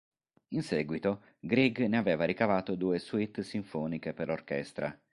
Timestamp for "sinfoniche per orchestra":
3.43-4.99